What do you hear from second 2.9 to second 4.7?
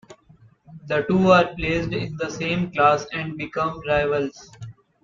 and become rivals.